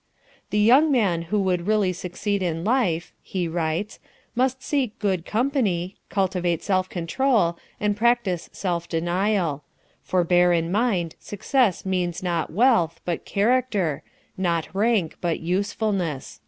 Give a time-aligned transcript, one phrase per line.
[0.49, 3.99] "The young man who would really succeed in life," he writes,
[4.33, 9.63] "must seek good company, cultivate self control, and practise self denial;
[10.01, 14.01] for bear in mind, success means not wealth, but character,
[14.35, 16.39] not rank, but usefulness."